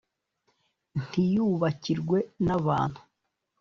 [1.03, 2.99] ntiyubakirwe nk’abantu,